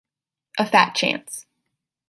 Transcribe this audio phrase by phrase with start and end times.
[0.57, 1.45] A fat chance!